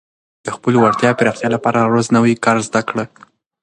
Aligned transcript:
د 0.45 0.47
خپلې 0.55 0.77
وړتیا 0.79 1.11
پراختیا 1.19 1.49
لپاره 1.55 1.77
هره 1.79 1.91
ورځ 1.93 2.07
نوی 2.15 2.33
کار 2.45 2.57
زده 2.67 2.81
کړه. 2.89 3.03